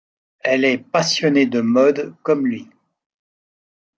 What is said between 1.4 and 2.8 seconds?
de mode comme lui.